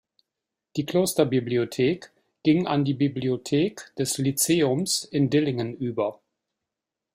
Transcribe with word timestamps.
Die 0.77 0.85
Klosterbibliothek 0.87 2.11
ging 2.41 2.65
an 2.65 2.83
die 2.85 2.95
Bibliothek 2.95 3.93
des 3.99 4.17
Lyzeums 4.17 5.03
in 5.03 5.29
Dillingen 5.29 5.77
über. 5.77 6.19